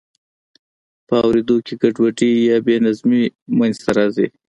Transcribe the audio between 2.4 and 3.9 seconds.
یا بې نظمي منځ ته